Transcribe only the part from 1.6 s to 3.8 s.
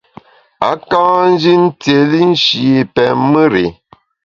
ntiéli nshi pèn mùr i.